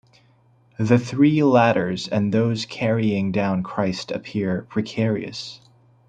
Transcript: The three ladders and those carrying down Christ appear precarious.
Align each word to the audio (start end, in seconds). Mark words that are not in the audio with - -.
The 0.79 0.97
three 0.97 1.43
ladders 1.43 2.07
and 2.07 2.33
those 2.33 2.65
carrying 2.65 3.31
down 3.31 3.61
Christ 3.61 4.09
appear 4.09 4.63
precarious. 4.67 5.61